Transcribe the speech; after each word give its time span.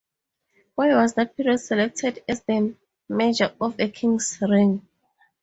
Why 0.73 0.95
was 0.95 1.13
that 1.13 1.37
period 1.37 1.59
selected 1.59 2.23
as 2.27 2.41
the 2.41 2.73
measure 3.07 3.53
of 3.61 3.79
a 3.79 3.87
king's 3.87 4.39
reign? 4.41 4.87